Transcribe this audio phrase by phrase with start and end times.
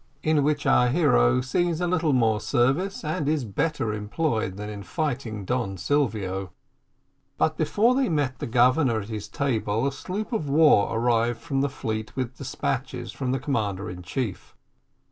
[0.23, 4.81] IN WHICH OUR HERO SEES A LITTLE MORE SERVICE, AND IS BETTER EMPLOYED THAN IN
[4.81, 6.49] FIGHTING DON SILVIO.
[7.37, 11.61] But before they met the Governor at his table, a sloop of war arrived from
[11.61, 14.55] the fleet with despatches from the Commander in Chief.